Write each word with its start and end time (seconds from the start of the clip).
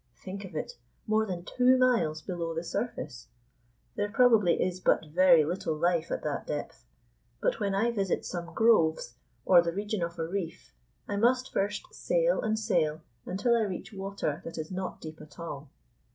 Think 0.15 0.43
of 0.45 0.55
it! 0.55 0.79
More 1.05 1.27
than 1.27 1.45
two 1.45 1.77
miles 1.77 2.23
below 2.23 2.55
the 2.55 2.63
surface. 2.63 3.27
There 3.95 4.09
probably 4.09 4.59
is 4.59 4.79
but 4.79 5.05
very 5.13 5.45
little 5.45 5.75
life 5.77 6.09
at 6.09 6.23
that 6.23 6.47
depth. 6.47 6.87
But 7.39 7.59
when 7.59 7.75
I 7.75 7.91
visit 7.91 8.25
some 8.25 8.51
groves, 8.51 9.13
or 9.45 9.61
the 9.61 9.71
region 9.73 10.01
of 10.01 10.17
a 10.17 10.27
reef, 10.27 10.73
I 11.07 11.17
must 11.17 11.53
first 11.53 11.85
sail 11.91 12.41
and 12.41 12.57
sail 12.57 13.01
until 13.27 13.55
I 13.55 13.61
reach 13.61 13.93
water 13.93 14.41
that 14.43 14.57
is 14.57 14.71
not 14.71 15.01
deep 15.01 15.21
at 15.21 15.37
all. 15.37 15.69